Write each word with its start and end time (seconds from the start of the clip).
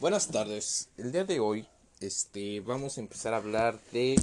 Buenas 0.00 0.28
tardes. 0.28 0.88
El 0.96 1.12
día 1.12 1.24
de 1.24 1.40
hoy 1.40 1.66
este, 2.00 2.60
vamos 2.60 2.96
a 2.96 3.02
empezar 3.02 3.34
a 3.34 3.36
hablar 3.36 3.78
de 3.92 4.16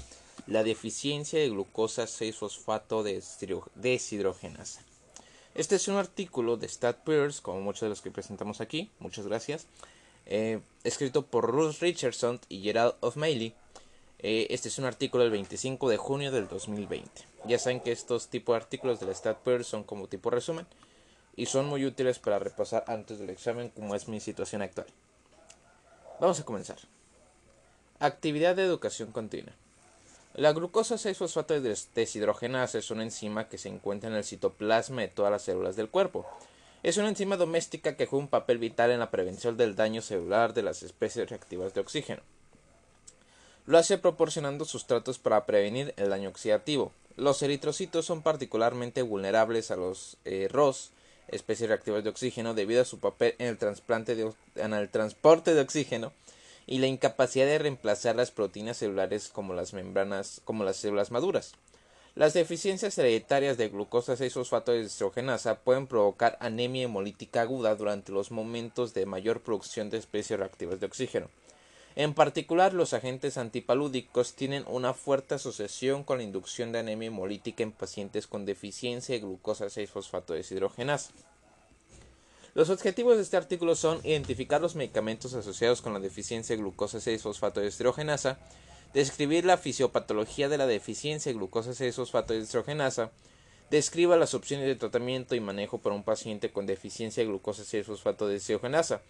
la 0.47 0.63
deficiencia 0.63 1.39
de 1.39 1.49
glucosa 1.49 2.05
6-fosfato 2.05 3.03
deshidrogenasa. 3.75 4.81
Este 5.53 5.75
es 5.75 5.87
un 5.87 5.97
artículo 5.97 6.57
de 6.57 6.67
Stat 6.67 7.03
Peers, 7.03 7.41
como 7.41 7.61
muchos 7.61 7.81
de 7.81 7.89
los 7.89 8.01
que 8.01 8.09
presentamos 8.09 8.59
aquí, 8.59 8.89
muchas 8.97 9.27
gracias, 9.27 9.67
eh, 10.25 10.61
escrito 10.83 11.27
por 11.27 11.45
Ruth 11.45 11.75
Richardson 11.79 12.39
y 12.49 12.63
Gerald 12.63 12.95
O'Malley. 13.01 13.53
Eh, 14.17 14.47
este 14.49 14.69
es 14.69 14.79
un 14.79 14.85
artículo 14.85 15.25
del 15.25 15.31
25 15.33 15.89
de 15.89 15.97
junio 15.97 16.31
del 16.31 16.47
2020. 16.47 17.07
Ya 17.45 17.59
saben 17.59 17.81
que 17.81 17.91
estos 17.91 18.29
tipos 18.29 18.53
de 18.53 18.63
artículos 18.63 18.99
de 18.99 19.05
la 19.05 19.13
Stat 19.13 19.37
Peers 19.43 19.67
son 19.67 19.83
como 19.83 20.07
tipo 20.07 20.31
resumen 20.31 20.65
y 21.35 21.45
son 21.45 21.67
muy 21.67 21.85
útiles 21.85 22.17
para 22.17 22.39
repasar 22.39 22.83
antes 22.87 23.19
del 23.19 23.29
examen 23.29 23.69
como 23.69 23.93
es 23.93 24.07
mi 24.07 24.19
situación 24.19 24.63
actual. 24.63 24.87
Vamos 26.19 26.39
a 26.39 26.45
comenzar. 26.45 26.79
Actividad 27.99 28.55
de 28.55 28.63
educación 28.63 29.11
continua. 29.11 29.53
La 30.33 30.51
glucosa 30.51 30.95
6-fosfato 30.95 31.59
deshidrogenasa 31.93 32.79
es 32.79 32.89
una 32.89 33.03
enzima 33.03 33.49
que 33.49 33.59
se 33.59 33.69
encuentra 33.69 34.09
en 34.09 34.15
el 34.15 34.23
citoplasma 34.23 35.01
de 35.01 35.09
todas 35.09 35.31
las 35.31 35.43
células 35.43 35.75
del 35.75 35.89
cuerpo. 35.89 36.25
Es 36.81 36.97
una 36.97 37.09
enzima 37.09 37.37
doméstica 37.37 37.95
que 37.95 38.07
juega 38.07 38.23
un 38.23 38.29
papel 38.29 38.57
vital 38.57 38.89
en 38.89 38.99
la 38.99 39.11
prevención 39.11 39.57
del 39.57 39.75
daño 39.75 40.01
celular 40.01 40.55
de 40.55 40.63
las 40.63 40.81
especies 40.81 41.29
reactivas 41.29 41.75
de 41.75 41.81
oxígeno. 41.81 42.21
Lo 43.67 43.77
hace 43.77 43.99
proporcionando 43.99 44.65
sustratos 44.65 45.19
para 45.19 45.45
prevenir 45.45 45.93
el 45.97 46.09
daño 46.09 46.29
oxidativo. 46.29 46.93
Los 47.15 47.43
eritrocitos 47.43 48.05
son 48.05 48.23
particularmente 48.23 49.03
vulnerables 49.03 49.69
a 49.69 49.75
los 49.75 50.17
eh, 50.25 50.47
ROS, 50.51 50.91
especies 51.27 51.69
reactivas 51.69 52.03
de 52.03 52.09
oxígeno 52.09 52.53
debido 52.53 52.81
a 52.81 52.85
su 52.85 52.99
papel 52.99 53.35
en 53.39 53.47
el, 53.47 53.57
de, 53.57 54.87
transporte 54.87 55.53
de 55.53 55.61
oxígeno 55.61 56.13
y 56.65 56.79
la 56.79 56.87
incapacidad 56.87 57.45
de 57.45 57.59
reemplazar 57.59 58.15
las 58.15 58.31
proteínas 58.31 58.77
celulares 58.77 59.29
como 59.29 59.53
las 59.53 59.73
membranas 59.73 60.41
como 60.43 60.63
las 60.63 60.77
células 60.77 61.11
maduras. 61.11 61.53
Las 62.15 62.33
deficiencias 62.33 62.97
hereditarias 62.97 63.57
de 63.57 63.69
glucosa 63.69 64.15
6-fosfato 64.15 64.71
deshidrogenasa 64.71 65.59
pueden 65.59 65.85
provocar 65.85 66.35
anemia 66.41 66.85
hemolítica 66.85 67.41
aguda 67.41 67.75
durante 67.75 68.11
los 68.11 68.31
momentos 68.31 68.95
de 68.95 69.05
mayor 69.05 69.41
producción 69.41 69.91
de 69.91 69.99
especies 69.99 70.39
reactivas 70.39 70.79
de 70.79 70.87
oxígeno. 70.87 71.29
En 71.97 72.13
particular, 72.13 72.75
los 72.75 72.93
agentes 72.93 73.39
antipalúdicos 73.39 74.35
tienen 74.35 74.63
una 74.67 74.93
fuerte 74.93 75.33
asociación 75.33 76.03
con 76.03 76.19
la 76.19 76.23
inducción 76.23 76.71
de 76.71 76.77
anemia 76.77 77.07
hemolítica 77.07 77.63
en 77.63 77.71
pacientes 77.71 78.27
con 78.27 78.45
deficiencia 78.45 79.15
de 79.15 79.21
glucosa 79.21 79.65
6-fosfato 79.65 80.35
deshidrogenasa. 80.35 81.09
Los 82.53 82.69
objetivos 82.69 83.15
de 83.15 83.23
este 83.23 83.35
artículo 83.35 83.73
son 83.73 83.99
identificar 84.03 84.61
los 84.61 84.75
medicamentos 84.75 85.33
asociados 85.33 85.81
con 85.81 85.91
la 85.91 85.99
deficiencia 85.99 86.55
de 86.55 86.61
glucosa 86.61 86.99
6-fosfato 86.99 87.61
deshidrogenasa, 87.61 88.37
describir 88.93 89.43
la 89.43 89.57
fisiopatología 89.57 90.49
de 90.49 90.59
la 90.59 90.67
deficiencia 90.67 91.31
de 91.31 91.39
glucosa 91.39 91.71
6-fosfato 91.71 92.27
deshidrogenasa, 92.27 93.09
describa 93.71 94.17
las 94.17 94.35
opciones 94.35 94.67
de 94.67 94.75
tratamiento 94.75 95.33
y 95.33 95.39
manejo 95.39 95.79
para 95.79 95.95
un 95.95 96.03
paciente 96.03 96.51
con 96.51 96.67
deficiencia 96.67 97.23
de 97.23 97.29
glucosa 97.29 97.63
6-fosfato 97.63 98.27
deshidrogenasa, 98.27 99.01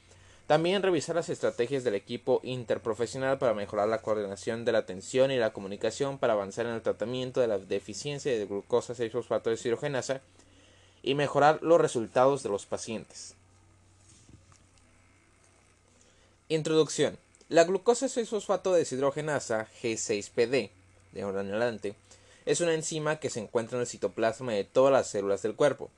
también 0.47 0.81
revisar 0.81 1.15
las 1.17 1.27
estrategias 1.27 1.83
del 1.83 1.95
equipo 1.95 2.39
interprofesional 2.41 3.37
para 3.37 3.53
mejorar 3.53 3.89
la 3.89 4.01
coordinación 4.01 4.63
de 4.63 4.71
la 4.71 4.79
atención 4.79 5.29
y 5.29 5.37
la 5.37 5.51
comunicación 5.51 6.17
para 6.17 6.33
avanzar 6.33 6.65
en 6.65 6.73
el 6.73 6.81
tratamiento 6.81 7.41
de 7.41 7.47
la 7.47 7.57
deficiencia 7.57 8.31
de 8.31 8.45
glucosa 8.45 8.93
6-fosfato 8.93 9.49
deshidrogenasa 9.49 10.21
y 11.03 11.15
mejorar 11.15 11.59
los 11.61 11.81
resultados 11.81 12.43
de 12.43 12.49
los 12.49 12.65
pacientes. 12.65 13.35
Introducción. 16.47 17.17
La 17.49 17.65
glucosa 17.65 18.05
6-fosfato 18.05 18.73
deshidrogenasa 18.73 19.67
G6PD, 19.81 20.69
de 21.11 21.21
adelante, 21.21 21.95
es 22.45 22.61
una 22.61 22.73
enzima 22.73 23.19
que 23.19 23.29
se 23.29 23.41
encuentra 23.41 23.77
en 23.77 23.81
el 23.81 23.87
citoplasma 23.87 24.53
de 24.53 24.63
todas 24.63 24.93
las 24.93 25.09
células 25.09 25.41
del 25.41 25.55
cuerpo. 25.55 25.89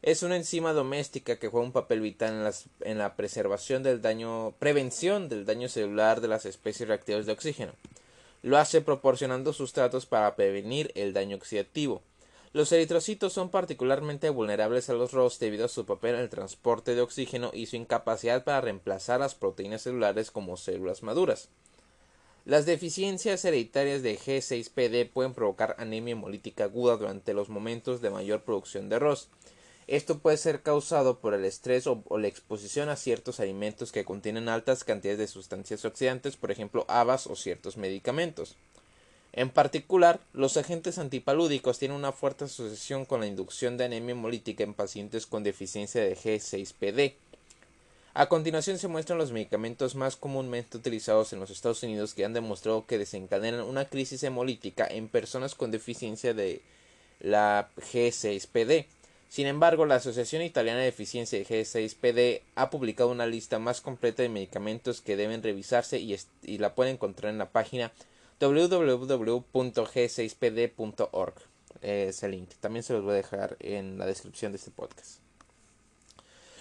Es 0.00 0.22
una 0.22 0.36
enzima 0.36 0.72
doméstica 0.72 1.36
que 1.36 1.48
juega 1.48 1.66
un 1.66 1.72
papel 1.72 2.00
vital 2.00 2.54
en, 2.82 2.98
la 2.98 3.16
preservación 3.16 3.82
del 3.82 4.00
daño, 4.00 4.54
prevención 4.60 5.28
del 5.28 5.44
daño 5.44 5.68
celular 5.68 6.20
de 6.20 6.28
las 6.28 6.46
especies 6.46 6.88
reactivas 6.88 7.26
de 7.26 7.32
oxígeno. 7.32 7.72
Lo 8.42 8.58
hace 8.58 8.80
proporcionando 8.80 9.52
sustratos 9.52 10.06
para 10.06 10.36
prevenir 10.36 10.92
el 10.94 11.12
daño 11.12 11.36
oxidativo. 11.36 12.00
Los 12.52 12.70
eritrocitos 12.70 13.32
son 13.32 13.50
particularmente 13.50 14.30
vulnerables 14.30 14.88
a 14.88 14.94
los 14.94 15.12
ROS 15.12 15.40
debido 15.40 15.64
a 15.64 15.68
su 15.68 15.84
papel 15.84 16.14
en 16.14 16.20
el 16.20 16.30
transporte 16.30 16.94
de 16.94 17.00
oxígeno 17.00 17.50
y 17.52 17.66
su 17.66 17.74
incapacidad 17.74 18.44
para 18.44 18.60
reemplazar 18.60 19.18
las 19.18 19.34
proteínas 19.34 19.82
celulares 19.82 20.30
como 20.30 20.56
células 20.56 21.02
maduras. 21.02 21.48
Las 22.44 22.64
deficiencias 22.64 23.44
hereditarias 23.44 24.02
de 24.02 24.16
G6PD 24.16 25.10
pueden 25.10 25.34
provocar 25.34 25.74
anemia 25.78 26.12
hemolítica 26.12 26.64
aguda 26.64 26.96
durante 26.96 27.34
los 27.34 27.48
momentos 27.48 28.00
de 28.00 28.10
mayor 28.10 28.44
producción 28.44 28.88
de 28.88 28.98
ROS. 29.00 29.28
Esto 29.88 30.18
puede 30.18 30.36
ser 30.36 30.60
causado 30.60 31.18
por 31.18 31.32
el 31.32 31.46
estrés 31.46 31.86
o, 31.86 32.04
la 32.18 32.28
exposición 32.28 32.90
a 32.90 32.96
ciertos 32.96 33.40
alimentos 33.40 33.90
que 33.90 34.04
contienen 34.04 34.50
altas 34.50 34.84
cantidades 34.84 35.18
de 35.18 35.26
sustancias 35.26 35.82
oxidantes, 35.86 36.36
por 36.36 36.50
ejemplo, 36.50 36.84
habas 36.88 37.26
o 37.26 37.34
ciertos 37.34 37.78
medicamentos. 37.78 38.54
En 39.32 39.48
particular, 39.48 40.20
los 40.34 40.58
agentes 40.58 40.98
antipalúdicos 40.98 41.78
tienen 41.78 41.96
una 41.96 42.12
fuerte 42.12 42.44
asociación 42.44 43.06
con 43.06 43.20
la 43.20 43.26
inducción 43.26 43.78
de 43.78 43.86
anemia 43.86 44.12
hemolítica 44.12 44.62
en 44.62 44.74
pacientes 44.74 45.26
con 45.26 45.42
deficiencia 45.42 46.02
de 46.02 46.14
G6PD. 46.14 47.14
A 48.12 48.28
continuación 48.28 48.78
se 48.78 48.88
muestran 48.88 49.16
los 49.16 49.32
medicamentos 49.32 49.94
más 49.94 50.16
comúnmente 50.16 50.76
utilizados 50.76 51.32
en 51.32 51.40
los 51.40 51.48
Estados 51.48 51.82
Unidos 51.82 52.12
que 52.12 52.26
han 52.26 52.34
demostrado 52.34 52.84
que 52.84 52.98
desencadenan 52.98 53.62
una 53.62 53.86
crisis 53.86 54.22
hemolítica 54.22 54.86
en 54.86 55.08
personas 55.08 55.54
con 55.54 55.70
deficiencia 55.70 56.34
de 56.34 56.60
la 57.20 57.70
G6PD. 57.76 58.86
Sin 59.28 59.46
embargo, 59.46 59.84
la 59.84 59.96
Asociación 59.96 60.40
Italiana 60.42 60.78
de 60.80 60.86
Deficiencia 60.86 61.38
de 61.38 61.46
G6PD 61.46 62.40
ha 62.54 62.70
publicado 62.70 63.10
una 63.10 63.26
lista 63.26 63.58
más 63.58 63.82
completa 63.82 64.22
de 64.22 64.30
medicamentos 64.30 65.02
que 65.02 65.16
deben 65.16 65.42
revisarse 65.42 65.98
y, 65.98 66.16
la 66.58 66.74
pueden 66.74 66.94
encontrar 66.94 67.30
en 67.30 67.38
la 67.38 67.50
página 67.50 67.92
www.g6pd.org. 68.40 71.34
Ese 71.82 72.28
link 72.28 72.48
también 72.60 72.82
se 72.82 72.94
los 72.94 73.04
voy 73.04 73.12
a 73.12 73.16
dejar 73.16 73.56
en 73.60 73.98
la 73.98 74.06
descripción 74.06 74.52
de 74.52 74.58
este 74.58 74.70
podcast. 74.70 75.18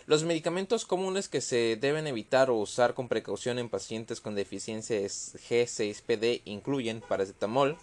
Los 0.06 0.24
medicamentos 0.24 0.86
comunes 0.86 1.28
que 1.28 1.42
se 1.42 1.76
deben 1.76 2.08
evitar 2.08 2.50
o 2.50 2.56
usar 2.56 2.94
con 2.94 3.10
precaución 3.10 3.60
en 3.60 3.68
pacientes 3.70 4.22
con 4.22 4.36
deficiencia 4.36 4.98
de 4.98 5.06
G6PD 5.06 6.44
incluyen 6.46 7.02
paracetamol, 7.02 7.78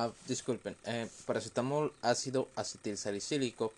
Ah, 0.00 0.12
disculpen, 0.28 0.76
eh, 0.84 1.08
paracetamol, 1.26 1.92
ácido 2.02 2.48
acetilsalicílico, 2.54 3.72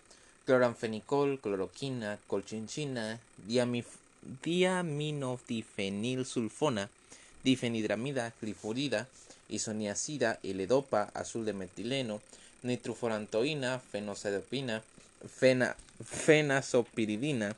cloranfenicol, 0.45 1.39
cloroquina, 1.39 2.19
colchinchina, 2.27 3.19
diaminodifenilsulfona, 4.43 6.91
difenidramida, 7.43 8.33
glifurida, 8.39 9.07
isoniazida, 9.49 10.37
ledopa, 10.43 11.09
azul 11.15 11.43
de 11.43 11.53
metileno, 11.53 12.21
nitroforantoína, 12.61 13.79
fenosedopina, 13.79 14.83
fena, 15.27 15.75
fenazopiridina, 16.05 17.55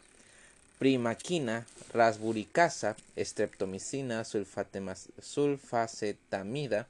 primaquina, 0.80 1.66
rasburicasa, 1.92 2.96
streptomicina, 3.18 4.24
sulfacetamida, 4.24 6.88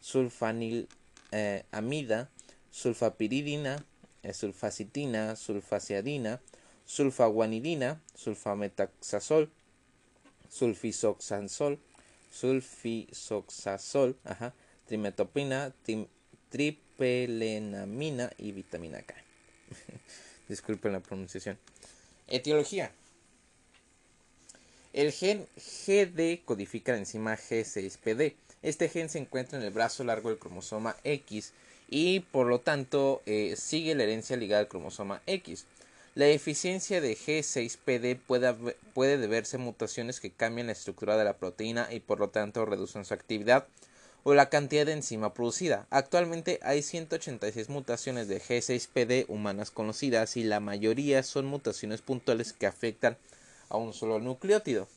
sulfanil 0.00 0.88
eh, 1.32 1.64
amida, 1.70 2.30
sulfapiridina, 2.70 3.84
eh, 4.22 4.32
sulfacitina, 4.32 5.36
sulfaciadina, 5.36 6.40
sulfaguanidina, 6.84 8.00
sulfametaxazol, 8.14 9.50
sulfisoxansol, 10.48 11.78
sulfisoxazol, 12.30 14.16
ajá, 14.24 14.54
trimetopina, 14.86 15.72
tripelenamina 16.50 18.30
y 18.38 18.52
vitamina 18.52 19.02
K. 19.02 19.14
Disculpen 20.48 20.92
la 20.92 21.00
pronunciación. 21.00 21.58
Etiología. 22.26 22.92
El 24.92 25.12
gen 25.12 25.46
GD 25.56 26.44
codifica 26.44 26.92
la 26.92 26.98
enzima 26.98 27.36
G6PD 27.36 28.34
este 28.62 28.88
gen 28.88 29.08
se 29.08 29.18
encuentra 29.18 29.58
en 29.58 29.64
el 29.64 29.72
brazo 29.72 30.04
largo 30.04 30.28
del 30.28 30.38
cromosoma 30.38 30.96
X 31.04 31.52
y 31.88 32.20
por 32.20 32.46
lo 32.46 32.60
tanto 32.60 33.22
eh, 33.26 33.54
sigue 33.56 33.94
la 33.94 34.04
herencia 34.04 34.36
ligada 34.36 34.60
al 34.60 34.68
cromosoma 34.68 35.22
X. 35.26 35.66
La 36.14 36.26
deficiencia 36.26 37.00
de 37.00 37.16
G6PD 37.16 38.18
puede, 38.18 38.52
puede 38.94 39.16
deberse 39.16 39.56
a 39.56 39.60
mutaciones 39.60 40.20
que 40.20 40.30
cambian 40.30 40.66
la 40.66 40.72
estructura 40.72 41.16
de 41.16 41.24
la 41.24 41.36
proteína 41.36 41.88
y 41.92 42.00
por 42.00 42.18
lo 42.18 42.28
tanto 42.28 42.66
reducen 42.66 43.04
su 43.04 43.14
actividad 43.14 43.66
o 44.22 44.34
la 44.34 44.50
cantidad 44.50 44.84
de 44.86 44.92
enzima 44.92 45.32
producida. 45.32 45.86
Actualmente 45.90 46.58
hay 46.62 46.82
186 46.82 47.68
mutaciones 47.68 48.28
de 48.28 48.40
G6PD 48.40 49.24
humanas 49.28 49.70
conocidas 49.70 50.36
y 50.36 50.44
la 50.44 50.60
mayoría 50.60 51.22
son 51.22 51.46
mutaciones 51.46 52.02
puntuales 52.02 52.52
que 52.52 52.66
afectan 52.66 53.16
a 53.68 53.76
un 53.76 53.92
solo 53.92 54.18
nucleótido. 54.18 54.88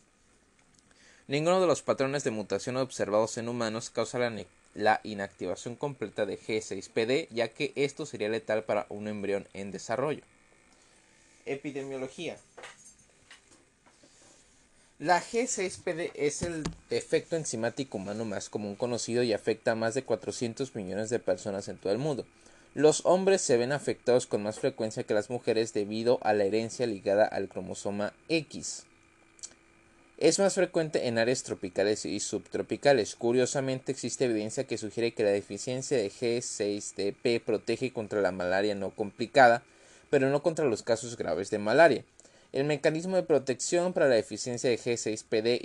Ninguno 1.27 1.61
de 1.61 1.67
los 1.67 1.81
patrones 1.81 2.25
de 2.25 2.31
mutación 2.31 2.75
observados 2.75 3.37
en 3.37 3.47
humanos 3.47 3.89
causa 3.89 4.19
la, 4.73 4.99
inactivación 5.03 5.77
completa 5.77 6.25
de 6.25 6.37
G6PD, 6.37 7.29
ya 7.31 7.47
que 7.47 7.71
esto 7.75 8.05
sería 8.05 8.27
letal 8.27 8.65
para 8.65 8.87
un 8.89 9.07
embrión 9.07 9.47
en 9.53 9.71
desarrollo. 9.71 10.23
Epidemiología. 11.45 12.37
La 14.99 15.21
G6PD 15.21 16.11
es 16.13 16.41
el 16.41 16.63
defecto 16.89 17.37
enzimático 17.37 17.97
humano 17.97 18.25
más 18.25 18.49
común 18.49 18.75
conocido 18.75 19.23
y 19.23 19.31
afecta 19.31 19.71
a 19.71 19.75
más 19.75 19.93
de 19.93 20.03
400 20.03 20.75
millones 20.75 21.09
de 21.09 21.19
personas 21.19 21.69
en 21.69 21.77
todo 21.77 21.93
el 21.93 21.99
mundo. 21.99 22.25
Los 22.73 23.05
hombres 23.05 23.41
se 23.41 23.55
ven 23.55 23.71
afectados 23.71 24.27
con 24.27 24.43
más 24.43 24.59
frecuencia 24.59 25.03
que 25.03 25.13
las 25.13 25.29
mujeres 25.29 25.73
debido 25.73 26.19
a 26.21 26.33
la 26.33 26.43
herencia 26.43 26.85
ligada 26.85 27.25
al 27.25 27.47
cromosoma 27.47 28.13
X. 28.27 28.85
Es 30.23 30.39
más 30.39 30.53
frecuente 30.53 31.09
en 31.09 31.17
áreas 31.17 31.43
tropicales 31.43 32.05
y 32.05 32.21
subtropicales. 32.21 33.17
Curiosamente, 33.17 33.91
existe 33.91 34.23
evidencia 34.23 34.63
que 34.63 34.77
sugiere 34.77 35.13
que 35.13 35.25
la 35.25 35.31
deficiencia 35.31 35.97
de 35.97 36.09
G6DP 36.09 37.41
protege 37.41 37.91
contra 37.91 38.21
la 38.21 38.31
malaria 38.31 38.73
no 38.73 38.91
complicada, 38.91 39.63
pero 40.09 40.29
no 40.29 40.41
contra 40.41 40.63
los 40.63 40.81
casos 40.81 41.17
graves 41.17 41.49
de 41.49 41.59
malaria. 41.59 42.05
El 42.53 42.63
mecanismo 42.63 43.17
de 43.17 43.23
protección 43.23 43.91
para 43.91 44.07
la 44.07 44.15
deficiencia 44.15 44.69
de 44.69 44.79
G6PD 44.79 45.59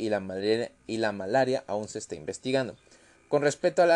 y 0.89 0.97
la 0.97 1.13
malaria, 1.13 1.63
aún 1.69 1.87
se 1.87 2.01
está 2.01 2.17
investigando. 2.17 2.75
Con 3.29 3.43
respecto 3.43 3.83
a 3.83 3.87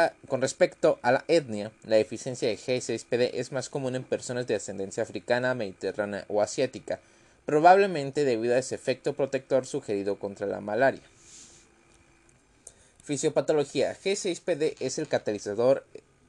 la 1.11 1.25
etnia, 1.26 1.73
la 1.85 1.97
deficiencia 1.97 2.47
de 2.47 2.56
G6PD 2.56 3.31
es 3.35 3.50
más 3.50 3.69
común 3.69 3.97
en 3.97 4.05
personas 4.05 4.47
de 4.47 4.55
ascendencia 4.55 5.03
africana, 5.03 5.56
mediterránea 5.56 6.25
o 6.29 6.41
asiática, 6.41 7.00
probablemente 7.44 8.25
debido 8.25 8.55
a 8.55 8.59
ese 8.59 8.75
efecto 8.75 9.15
protector 9.15 9.67
sugerido 9.67 10.19
contra 10.19 10.47
la 10.47 10.61
malaria. 10.61 11.03
Fisiopatología. 13.03 13.97
G6PD 13.97 14.77
es 14.79 14.99
el 14.99 15.09
catalizador 15.09 15.85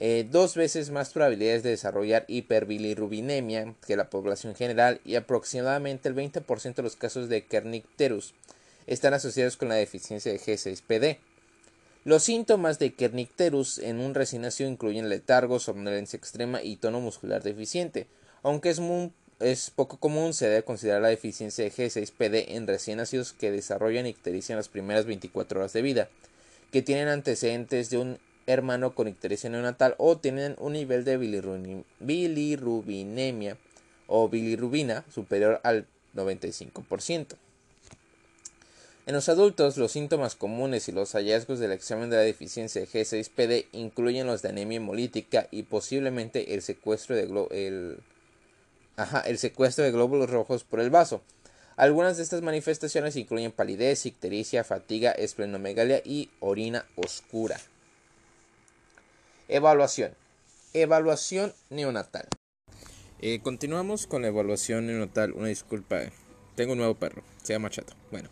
eh, 0.00 0.28
dos 0.30 0.54
veces 0.54 0.90
más 0.90 1.12
probabilidades 1.12 1.64
de 1.64 1.70
desarrollar 1.70 2.24
hiperbilirrubinemia 2.28 3.74
que 3.84 3.96
la 3.96 4.08
población 4.10 4.54
general 4.54 5.00
y 5.04 5.16
aproximadamente 5.16 6.08
el 6.08 6.14
20% 6.14 6.74
de 6.76 6.82
los 6.84 6.94
casos 6.94 7.28
de 7.28 7.44
Kernicterus 7.44 8.32
están 8.86 9.12
asociados 9.14 9.56
con 9.56 9.68
la 9.68 9.74
deficiencia 9.74 10.30
de 10.30 10.38
G6PD. 10.38 11.18
Los 12.04 12.22
síntomas 12.22 12.78
de 12.78 12.94
Kernicterus 12.94 13.80
en 13.80 13.98
un 13.98 14.14
recién 14.14 14.42
nacido 14.42 14.70
incluyen 14.70 15.08
letargo, 15.08 15.58
somnolencia 15.58 16.16
extrema 16.16 16.62
y 16.62 16.76
tono 16.76 17.00
muscular 17.00 17.42
deficiente. 17.42 18.06
Aunque 18.44 18.70
es, 18.70 18.80
es 19.40 19.70
poco 19.70 19.98
común, 19.98 20.32
se 20.32 20.48
debe 20.48 20.62
considerar 20.62 21.02
la 21.02 21.08
deficiencia 21.08 21.64
de 21.64 21.72
G6PD 21.72 22.44
en 22.50 22.68
recién 22.68 22.98
nacidos 22.98 23.32
que 23.32 23.50
desarrollan 23.50 24.06
ictericia 24.06 24.52
en 24.52 24.58
las 24.58 24.68
primeras 24.68 25.06
24 25.06 25.58
horas 25.58 25.72
de 25.72 25.82
vida, 25.82 26.08
que 26.70 26.82
tienen 26.82 27.08
antecedentes 27.08 27.90
de 27.90 27.98
un 27.98 28.18
hermano 28.48 28.94
con 28.94 29.06
ictericia 29.06 29.48
neonatal 29.50 29.94
o 29.98 30.18
tienen 30.18 30.56
un 30.58 30.72
nivel 30.72 31.04
de 31.04 31.18
bilirrubinemia 32.00 33.56
o 34.06 34.28
bilirrubina 34.28 35.04
superior 35.12 35.60
al 35.62 35.86
95%. 36.16 37.36
En 39.06 39.14
los 39.14 39.28
adultos, 39.28 39.76
los 39.76 39.92
síntomas 39.92 40.34
comunes 40.34 40.88
y 40.88 40.92
los 40.92 41.12
hallazgos 41.12 41.58
del 41.60 41.72
examen 41.72 42.10
de 42.10 42.16
la 42.16 42.22
deficiencia 42.22 42.80
de 42.80 42.88
G6PD 42.88 43.66
incluyen 43.72 44.26
los 44.26 44.42
de 44.42 44.50
anemia 44.50 44.76
hemolítica 44.76 45.46
y 45.50 45.62
posiblemente 45.62 46.54
el 46.54 46.62
secuestro 46.62 47.16
de, 47.16 47.22
el, 47.22 48.00
el 49.24 49.38
secuestro 49.38 49.84
de 49.84 49.92
glóbulos 49.92 50.28
rojos 50.28 50.64
por 50.64 50.80
el 50.80 50.90
vaso. 50.90 51.22
Algunas 51.76 52.16
de 52.16 52.22
estas 52.22 52.42
manifestaciones 52.42 53.16
incluyen 53.16 53.52
palidez, 53.52 54.04
ictericia, 54.04 54.64
fatiga, 54.64 55.12
esplenomegalia 55.12 56.02
y 56.04 56.28
orina 56.40 56.84
oscura. 56.96 57.58
Evaluación. 59.50 60.12
Evaluación 60.74 61.54
neonatal. 61.70 62.28
Eh, 63.22 63.40
continuamos 63.40 64.06
con 64.06 64.20
la 64.20 64.28
evaluación 64.28 64.86
neonatal. 64.86 65.32
Una 65.32 65.48
disculpa, 65.48 66.02
tengo 66.54 66.72
un 66.72 66.78
nuevo 66.78 66.96
perro, 66.96 67.22
se 67.42 67.54
llama 67.54 67.70
Chato. 67.70 67.94
Bueno, 68.10 68.28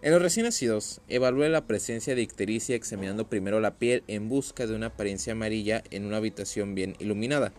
en 0.00 0.12
los 0.12 0.22
recién 0.22 0.46
nacidos, 0.46 1.00
evalúe 1.08 1.48
la 1.48 1.66
presencia 1.66 2.14
de 2.14 2.22
ictericia 2.22 2.76
examinando 2.76 3.28
primero 3.28 3.58
la 3.58 3.74
piel 3.74 4.04
en 4.06 4.28
busca 4.28 4.68
de 4.68 4.76
una 4.76 4.86
apariencia 4.86 5.32
amarilla 5.32 5.82
en 5.90 6.04
una 6.04 6.18
habitación 6.18 6.76
bien 6.76 6.94
iluminada. 7.00 7.52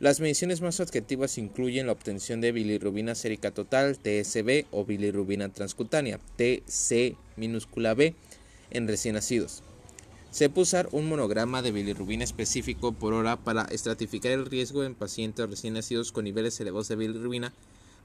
Las 0.00 0.18
mediciones 0.18 0.60
más 0.60 0.80
objetivas 0.80 1.38
incluyen 1.38 1.86
la 1.86 1.92
obtención 1.92 2.40
de 2.40 2.50
bilirrubina 2.50 3.14
sérica 3.14 3.52
total, 3.52 3.96
TSB, 3.96 4.66
o 4.72 4.84
bilirrubina 4.84 5.50
transcutánea, 5.50 6.18
TC 6.36 7.16
minúscula 7.36 7.94
B, 7.94 8.16
en 8.70 8.88
recién 8.88 9.14
nacidos. 9.14 9.62
Se 10.30 10.50
puede 10.50 10.62
usar 10.62 10.88
un 10.92 11.08
monograma 11.08 11.62
de 11.62 11.72
bilirrubina 11.72 12.22
específico 12.22 12.92
por 12.92 13.14
hora 13.14 13.36
para 13.36 13.62
estratificar 13.64 14.32
el 14.32 14.46
riesgo 14.46 14.84
en 14.84 14.94
pacientes 14.94 15.48
recién 15.48 15.74
nacidos 15.74 16.12
con 16.12 16.24
niveles 16.24 16.60
elevados 16.60 16.88
de 16.88 16.96
bilirrubina 16.96 17.52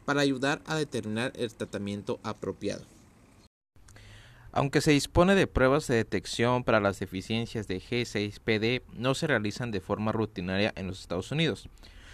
para 0.05 0.21
ayudar 0.21 0.61
a 0.65 0.75
determinar 0.75 1.33
el 1.35 1.53
tratamiento 1.53 2.19
apropiado. 2.23 2.85
Aunque 4.53 4.81
se 4.81 4.91
dispone 4.91 5.35
de 5.35 5.47
pruebas 5.47 5.87
de 5.87 5.95
detección 5.95 6.63
para 6.63 6.79
las 6.79 6.99
deficiencias 6.99 7.67
de 7.67 7.81
G6PD, 7.81 8.83
no 8.93 9.15
se 9.15 9.27
realizan 9.27 9.71
de 9.71 9.81
forma 9.81 10.11
rutinaria 10.11 10.71
en 10.75 10.87
los 10.87 11.01
Estados 11.01 11.31
Unidos. 11.31 11.69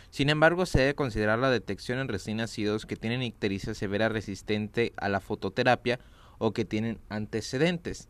Sin 0.09 0.29
embargo, 0.29 0.65
se 0.65 0.79
debe 0.79 0.95
considerar 0.95 1.37
la 1.37 1.51
detección 1.51 1.99
en 1.99 2.07
recién 2.07 2.37
nacidos 2.37 2.85
que 2.85 2.95
tienen 2.95 3.21
ictericia 3.21 3.75
severa 3.75 4.09
resistente 4.09 4.93
a 4.97 5.09
la 5.09 5.19
fototerapia 5.19 5.99
o 6.39 6.51
que 6.51 6.65
tienen 6.65 6.97
antecedentes. 7.09 8.07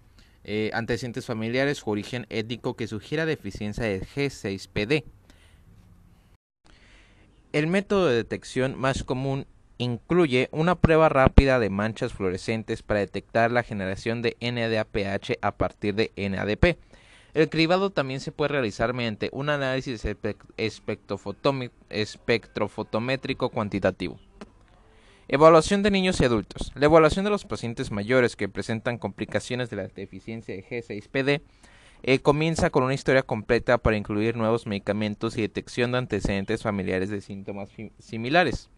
Eh, 0.52 0.72
antecedentes 0.74 1.28
familiares 1.28 1.84
o 1.86 1.92
origen 1.92 2.26
étnico 2.32 2.76
que 2.76 2.88
sugiera 2.88 3.28
deficiencia 3.28 3.84
de 3.84 4.02
G6PD. 4.02 5.04
El 7.54 7.68
método 7.68 8.08
de 8.08 8.16
detección 8.16 8.76
más 8.76 9.04
común 9.04 9.46
incluye 9.78 10.50
una 10.52 10.74
prueba 10.74 11.08
rápida 11.08 11.60
de 11.60 11.70
manchas 11.70 12.14
fluorescentes 12.14 12.82
para 12.82 13.02
detectar 13.02 13.52
la 13.52 13.62
generación 13.62 14.24
de 14.24 14.38
NADPH 14.42 15.38
a 15.40 15.52
partir 15.52 15.94
de 15.94 16.12
NADP. 16.18 16.80
El 17.36 17.50
cribado 17.50 17.92
también 17.92 18.20
se 18.20 18.32
puede 18.32 18.54
realizar 18.54 18.96
mediante 18.96 19.30
un 19.32 19.50
análisis 19.50 20.04
espectrofotométrico 20.58 23.50
cuantitativo. 23.50 24.20
Evaluación 25.32 25.84
de 25.84 25.92
niños 25.92 26.20
y 26.20 26.26
adultos. 26.26 26.72
La 26.74 26.86
evaluación 26.86 27.24
de 27.24 27.30
los 27.30 27.46
pacientes 27.46 27.92
mayores 27.92 28.36
que 28.36 28.50
presentan 28.50 28.98
complicaciones 28.98 29.70
de 29.70 29.76
la 29.76 29.88
deficiencia 29.88 30.56
de 30.56 30.66
G6PD 30.66 31.44
eh, 32.02 32.18
comienza 32.18 32.72
con 32.72 32.82
una 32.82 32.96
historia 32.96 33.22
completa 33.22 33.78
para 33.78 33.96
incluir 33.96 34.36
nuevos 34.36 34.66
medicamentos 34.66 35.38
y 35.38 35.42
detección 35.42 35.92
de 35.92 36.00
antecedentes 36.00 36.64
familiares 36.64 37.12
de 37.12 37.22
síntomas 37.22 37.70
similares. 38.00 38.72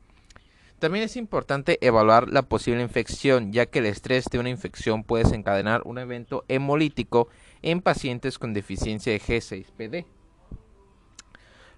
También 0.79 1.05
es 1.05 1.15
importante 1.15 1.77
evaluar 1.79 2.27
la 2.27 2.41
posible 2.41 2.81
infección, 2.81 3.53
ya 3.53 3.67
que 3.67 3.79
el 3.79 3.86
estrés 3.86 4.25
de 4.25 4.39
una 4.39 4.50
infección 4.50 5.05
puede 5.05 5.24
desencadenar 5.24 5.84
un 5.86 6.00
evento 6.00 6.43
hemolítico 6.50 7.29
en 7.62 7.79
pacientes 7.79 8.38
con 8.38 8.53
deficiencia 8.53 9.13
de 9.13 9.22
G6PD. 9.22 10.05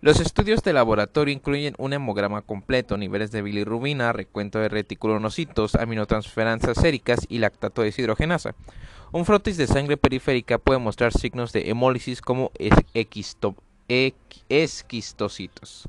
Los 0.04 0.20
estudios 0.20 0.62
de 0.64 0.74
laboratorio 0.74 1.34
incluyen 1.34 1.76
un 1.78 1.94
hemograma 1.94 2.42
completo, 2.42 2.98
niveles 2.98 3.32
de 3.32 3.42
bilirrubina, 3.42 4.12
recuento 4.12 4.60
de 4.60 4.68
reticulonocitos, 4.68 5.76
aminotransferansas 5.76 6.78
séricas 6.78 7.22
y 7.30 7.38
lactato 7.38 7.82
de 7.82 7.86
deshidrogenasa. 7.86 8.54
Un 9.14 9.24
frotis 9.24 9.56
de 9.56 9.66
sangre 9.66 9.96
periférica 9.96 10.58
puede 10.58 10.82
mostrar 10.82 11.14
signos 11.14 11.54
de 11.54 11.70
hemólisis 11.70 12.20
como 12.20 12.52
esquistocitos. 14.50 15.88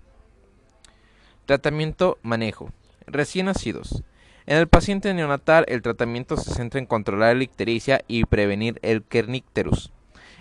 Tratamiento 1.45 2.19
manejo. 2.23 2.71
Recién 3.09 3.47
nacidos. 3.47 4.05
En 4.47 4.59
el 4.59 4.69
paciente 4.69 5.13
neonatal, 5.13 5.65
el 5.67 5.83
tratamiento 5.83 6.37
se 6.37 6.55
centra 6.55 6.79
en 6.79 6.87
controlar 6.87 7.35
la 7.35 7.43
ictericia 7.43 8.05
y 8.07 8.27
prevenir 8.27 8.79
el 8.83 9.03
kernicterus. 9.03 9.91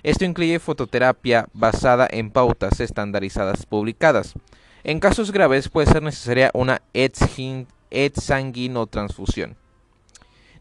Esto 0.04 0.26
incluye 0.26 0.60
fototerapia 0.60 1.48
basada 1.54 2.08
en 2.12 2.30
pautas 2.30 2.82
estandarizadas 2.82 3.66
publicadas. 3.66 4.34
En 4.84 5.00
casos 5.00 5.32
graves 5.32 5.70
puede 5.70 5.90
ser 5.90 6.04
necesaria 6.04 6.52
una 6.54 6.82
exsanguinotransfusión. 6.94 9.56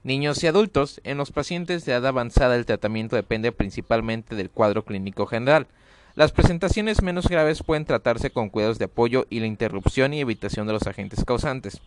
Niños 0.04 0.44
y 0.44 0.46
adultos, 0.46 1.00
en 1.02 1.18
los 1.18 1.32
pacientes 1.32 1.84
de 1.84 1.90
edad 1.92 2.06
avanzada 2.06 2.54
el 2.54 2.66
tratamiento 2.66 3.16
depende 3.16 3.50
principalmente 3.50 4.36
del 4.36 4.48
cuadro 4.48 4.84
clínico 4.84 5.26
general. 5.26 5.66
Las 6.14 6.30
presentaciones 6.30 7.02
menos 7.02 7.26
graves 7.26 7.64
pueden 7.64 7.84
tratarse 7.84 8.30
con 8.30 8.48
cuidados 8.48 8.78
de 8.78 8.84
apoyo 8.84 9.26
y 9.28 9.40
la 9.40 9.46
interrupción 9.46 10.14
y 10.14 10.20
evitación 10.20 10.68
de 10.68 10.74
los 10.74 10.86
agentes 10.86 11.24
causantes. 11.24 11.80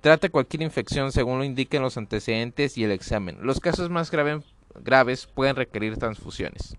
Trata 0.00 0.28
cualquier 0.28 0.62
infección 0.62 1.10
según 1.10 1.38
lo 1.38 1.44
indiquen 1.44 1.82
los 1.82 1.96
antecedentes 1.96 2.78
y 2.78 2.84
el 2.84 2.92
examen. 2.92 3.38
Los 3.40 3.58
casos 3.58 3.90
más 3.90 4.12
graves 4.12 5.26
pueden 5.26 5.56
requerir 5.56 5.96
transfusiones. 5.96 6.76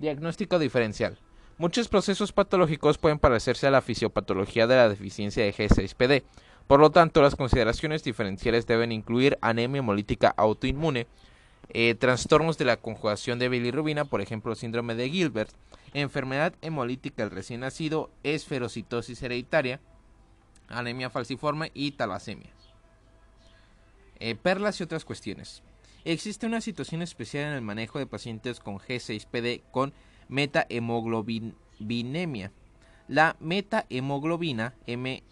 Diagnóstico 0.00 0.58
diferencial. 0.58 1.18
Muchos 1.58 1.88
procesos 1.88 2.32
patológicos 2.32 2.96
pueden 2.96 3.18
parecerse 3.18 3.66
a 3.66 3.70
la 3.70 3.82
fisiopatología 3.82 4.66
de 4.66 4.76
la 4.76 4.88
deficiencia 4.88 5.44
de 5.44 5.52
G6PD. 5.52 6.22
Por 6.66 6.80
lo 6.80 6.90
tanto, 6.90 7.20
las 7.20 7.36
consideraciones 7.36 8.02
diferenciales 8.02 8.66
deben 8.66 8.92
incluir 8.92 9.36
anemia 9.42 9.80
hemolítica 9.80 10.32
autoinmune, 10.38 11.06
eh, 11.68 11.94
trastornos 11.96 12.56
de 12.56 12.64
la 12.64 12.78
conjugación 12.78 13.38
de 13.38 13.50
bilirrubina, 13.50 14.06
por 14.06 14.22
ejemplo, 14.22 14.54
síndrome 14.54 14.94
de 14.94 15.10
Gilbert, 15.10 15.50
enfermedad 15.92 16.54
hemolítica 16.62 17.22
del 17.22 17.32
recién 17.32 17.60
nacido, 17.60 18.08
esferocitosis 18.22 19.22
hereditaria, 19.22 19.80
anemia 20.66 21.10
falciforme 21.10 21.72
y 21.74 21.90
talasemia. 21.90 22.48
Eh, 24.18 24.34
perlas 24.34 24.80
y 24.80 24.84
otras 24.84 25.04
cuestiones. 25.04 25.62
Existe 26.04 26.46
una 26.46 26.62
situación 26.62 27.02
especial 27.02 27.48
en 27.48 27.54
el 27.54 27.62
manejo 27.62 27.98
de 27.98 28.06
pacientes 28.06 28.60
con 28.60 28.78
G6PD 28.78 29.62
con 29.70 29.92
metahemoglobinemia. 30.28 32.52
La 33.08 33.36
metahemoglobina 33.40 34.74
MET 34.86 35.24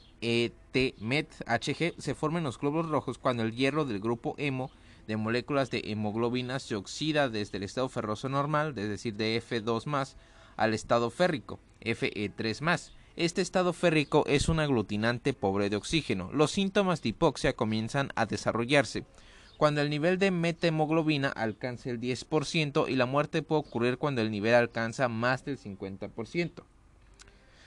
MET 1.00 1.28
HG 1.46 1.94
se 1.98 2.14
forma 2.14 2.38
en 2.38 2.44
los 2.44 2.58
glóbulos 2.58 2.90
rojos 2.90 3.18
cuando 3.18 3.44
el 3.44 3.54
hierro 3.54 3.84
del 3.84 4.00
grupo 4.00 4.34
hemo 4.36 4.72
de 5.06 5.16
moléculas 5.16 5.70
de 5.70 5.82
hemoglobina 5.86 6.58
se 6.58 6.74
oxida 6.76 7.28
desde 7.30 7.56
el 7.56 7.62
estado 7.62 7.88
ferroso 7.88 8.28
normal, 8.28 8.74
es 8.76 8.90
decir, 8.90 9.14
de 9.14 9.42
F2+, 9.42 10.16
al 10.56 10.74
estado 10.74 11.08
férrico, 11.10 11.60
Fe3+. 11.80 12.90
Este 13.16 13.40
estado 13.40 13.72
férrico 13.72 14.24
es 14.26 14.50
un 14.50 14.60
aglutinante 14.60 15.32
pobre 15.32 15.70
de 15.70 15.76
oxígeno. 15.76 16.30
Los 16.32 16.50
síntomas 16.50 17.00
de 17.00 17.08
hipoxia 17.08 17.56
comienzan 17.56 18.10
a 18.16 18.26
desarrollarse 18.26 19.06
cuando 19.58 19.80
el 19.80 19.90
nivel 19.90 20.20
de 20.20 20.30
metahemoglobina 20.30 21.28
alcanza 21.28 21.90
el 21.90 22.00
10% 22.00 22.88
y 22.88 22.94
la 22.94 23.06
muerte 23.06 23.42
puede 23.42 23.62
ocurrir 23.62 23.98
cuando 23.98 24.22
el 24.22 24.30
nivel 24.30 24.54
alcanza 24.54 25.08
más 25.08 25.44
del 25.44 25.58
50%. 25.58 26.62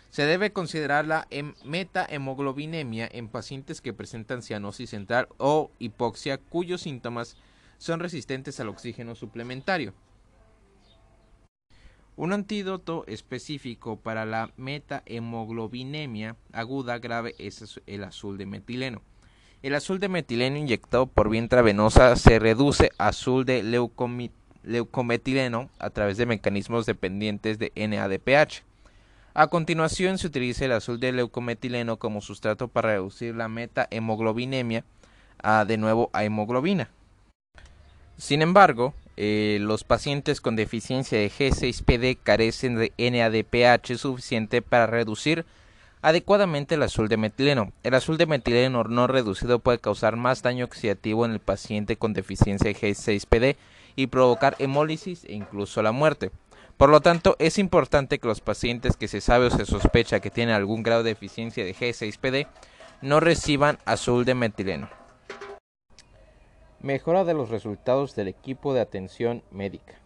Se 0.09 0.23
debe 0.23 0.53
considerar 0.53 1.05
la 1.05 1.27
metahemoglobinemia 1.65 3.09
en 3.11 3.27
pacientes 3.27 3.81
que 3.81 3.93
presentan 3.93 4.41
cianosis 4.41 4.89
central 4.89 5.27
o 5.37 5.69
hipoxia 5.79 6.37
cuyos 6.37 6.81
síntomas 6.81 7.35
son 7.77 7.99
resistentes 7.99 8.61
al 8.61 8.69
oxígeno 8.69 9.13
suplementario. 9.13 9.93
Un 12.15 12.31
antídoto 12.31 13.03
específico 13.07 13.97
para 13.99 14.25
la 14.25 14.53
metahemoglobinemia 14.55 16.37
aguda 16.53 16.99
grave 16.99 17.35
es 17.37 17.81
el 17.85 18.05
azul 18.05 18.37
de 18.37 18.45
metileno. 18.45 19.01
El 19.63 19.75
azul 19.75 19.99
de 19.99 20.09
metileno 20.09 20.57
inyectado 20.57 21.05
por 21.05 21.29
vía 21.29 21.39
intravenosa 21.39 22.15
se 22.15 22.39
reduce 22.39 22.89
a 22.97 23.09
azul 23.09 23.45
de 23.45 23.61
leucometileno 24.63 25.69
a 25.77 25.91
través 25.91 26.17
de 26.17 26.25
mecanismos 26.25 26.87
dependientes 26.87 27.59
de 27.59 27.71
NADPH. 27.75 28.63
A 29.35 29.47
continuación 29.47 30.17
se 30.17 30.25
utiliza 30.25 30.65
el 30.65 30.71
azul 30.71 30.99
de 30.99 31.11
leucometileno 31.11 31.97
como 31.97 32.21
sustrato 32.21 32.69
para 32.69 32.93
reducir 32.93 33.35
la 33.35 33.47
meta-hemoglobinemia 33.49 34.83
a, 35.43 35.63
de 35.65 35.77
nuevo 35.77 36.09
a 36.11 36.23
hemoglobina. 36.23 36.89
Sin 38.17 38.41
embargo, 38.41 38.95
eh, 39.15 39.59
los 39.61 39.83
pacientes 39.83 40.41
con 40.41 40.55
deficiencia 40.55 41.19
de 41.19 41.29
G6PD 41.29 42.17
carecen 42.21 42.77
de 42.77 42.93
NADPH 42.97 43.95
suficiente 43.99 44.63
para 44.63 44.87
reducir 44.87 45.45
adecuadamente 46.01 46.75
el 46.75 46.83
azul 46.83 47.07
de 47.07 47.17
metileno. 47.17 47.71
El 47.83 47.93
azul 47.93 48.17
de 48.17 48.25
metileno 48.25 48.83
no 48.83 49.07
reducido 49.07 49.59
puede 49.59 49.79
causar 49.79 50.15
más 50.15 50.41
daño 50.41 50.65
oxidativo 50.65 51.25
en 51.25 51.31
el 51.31 51.39
paciente 51.39 51.97
con 51.97 52.13
deficiencia 52.13 52.67
de 52.67 52.75
G6PD 52.75 53.55
y 53.95 54.07
provocar 54.07 54.55
hemólisis 54.59 55.25
e 55.25 55.33
incluso 55.33 55.81
la 55.81 55.91
muerte. 55.91 56.31
Por 56.77 56.89
lo 56.89 57.01
tanto, 57.01 57.35
es 57.37 57.59
importante 57.59 58.17
que 58.17 58.27
los 58.27 58.41
pacientes 58.41 58.97
que 58.97 59.07
se 59.07 59.21
sabe 59.21 59.47
o 59.47 59.49
se 59.51 59.65
sospecha 59.65 60.19
que 60.19 60.31
tienen 60.31 60.55
algún 60.55 60.81
grado 60.81 61.03
de 61.03 61.11
deficiencia 61.11 61.63
de 61.63 61.75
G6PD 61.75 62.47
no 63.01 63.19
reciban 63.19 63.77
azul 63.85 64.25
de 64.25 64.35
metileno. 64.35 64.89
Mejora 66.79 67.23
de 67.23 67.35
los 67.35 67.49
resultados 67.49 68.15
del 68.15 68.27
equipo 68.27 68.73
de 68.73 68.81
atención 68.81 69.43
médica. 69.51 69.99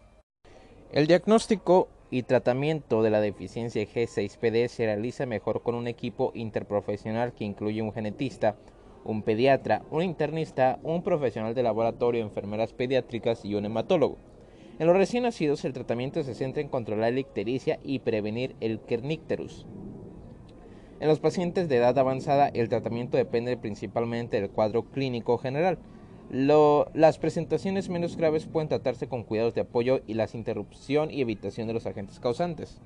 El 0.92 1.06
diagnóstico 1.06 1.88
y 2.10 2.22
tratamiento 2.22 3.02
de 3.02 3.10
la 3.10 3.20
deficiencia 3.20 3.80
de 3.80 3.88
G6PD 3.88 4.68
se 4.68 4.86
realiza 4.86 5.26
mejor 5.26 5.62
con 5.62 5.74
un 5.74 5.88
equipo 5.88 6.30
interprofesional 6.34 7.32
que 7.32 7.44
incluye 7.44 7.82
un 7.82 7.92
genetista, 7.92 8.56
un 9.04 9.22
pediatra, 9.22 9.82
un 9.90 10.02
internista, 10.02 10.78
un 10.82 11.02
profesional 11.02 11.54
de 11.54 11.62
laboratorio, 11.62 12.22
enfermeras 12.22 12.72
pediátricas 12.72 13.44
y 13.44 13.54
un 13.54 13.64
hematólogo. 13.64 14.18
En 14.78 14.86
los 14.86 14.96
recién 14.96 15.22
nacidos 15.22 15.64
el 15.64 15.72
tratamiento 15.72 16.22
se 16.22 16.34
centra 16.34 16.62
en 16.62 16.68
controlar 16.68 17.12
la 17.12 17.20
ictericia 17.20 17.78
y 17.82 18.00
prevenir 18.00 18.54
el 18.60 18.80
kernicterus. 18.80 19.66
En 21.00 21.08
los 21.08 21.18
pacientes 21.18 21.68
de 21.68 21.76
edad 21.76 21.98
avanzada 21.98 22.48
el 22.48 22.68
tratamiento 22.68 23.16
depende 23.16 23.56
principalmente 23.56 24.40
del 24.40 24.50
cuadro 24.50 24.84
clínico 24.84 25.38
general, 25.38 25.78
las 26.30 27.18
presentaciones 27.18 27.88
menos 27.88 28.16
graves 28.16 28.46
pueden 28.46 28.68
tratarse 28.68 29.08
con 29.08 29.22
cuidados 29.22 29.54
de 29.54 29.60
apoyo 29.60 30.00
y 30.06 30.14
la 30.14 30.28
interrupción 30.32 31.10
y 31.10 31.20
evitación 31.20 31.68
de 31.68 31.74
los 31.74 31.86
agentes 31.86 32.18
causantes. 32.18 32.80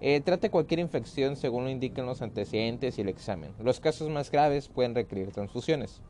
Eh, 0.00 0.20
trate 0.20 0.50
cualquier 0.50 0.80
infección 0.80 1.36
según 1.36 1.64
lo 1.64 1.70
indiquen 1.70 2.06
los 2.06 2.22
antecedentes 2.22 2.96
y 2.96 3.02
el 3.02 3.08
examen. 3.08 3.50
Los 3.62 3.80
casos 3.80 4.08
más 4.08 4.30
graves 4.30 4.68
pueden 4.68 4.94
requerir 4.94 5.30
transfusiones. 5.32 6.00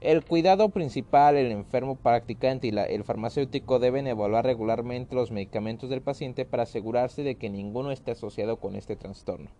El 0.00 0.24
cuidado 0.24 0.70
principal, 0.70 1.36
el 1.36 1.52
enfermo 1.52 1.96
practicante 1.96 2.68
y 2.68 2.70
el 2.70 3.04
farmacéutico 3.04 3.78
deben 3.78 4.06
evaluar 4.06 4.46
regularmente 4.46 5.14
los 5.14 5.30
medicamentos 5.30 5.90
del 5.90 6.00
paciente 6.00 6.46
para 6.46 6.62
asegurarse 6.62 7.22
de 7.22 7.34
que 7.34 7.50
ninguno 7.50 7.90
esté 7.90 8.12
asociado 8.12 8.56
con 8.56 8.76
este 8.76 8.96
trastorno. 8.96 9.50